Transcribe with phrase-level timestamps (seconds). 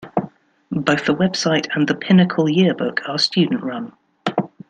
[0.71, 3.93] Both the website and the "Pinnacle" yearbook are student-run.